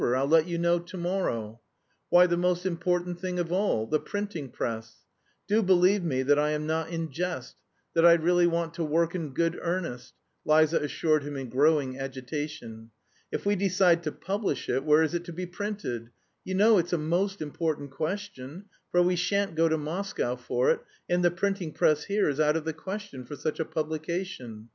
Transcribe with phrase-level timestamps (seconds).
[0.03, 1.61] I'll let you know to morrow."
[2.09, 5.05] "Why, the most important thing of all the printing press!
[5.47, 7.55] Do believe me that I am not in jest,
[7.93, 12.89] that I really want to work in good earnest!" Liza assured him in growing agitation.
[13.31, 16.09] "If we decide to publish it, where is it to be printed?
[16.43, 20.79] You know it's a most important question, for we shan't go to Moscow for it,
[21.07, 24.69] and the printing press here is out of the question for such a publication.